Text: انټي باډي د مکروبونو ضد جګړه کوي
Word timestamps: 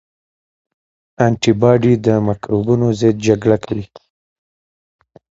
انټي 1.25 1.53
باډي 1.59 1.93
د 2.05 2.07
مکروبونو 2.27 2.87
ضد 2.99 3.15
جګړه 3.27 3.57
کوي 3.65 3.85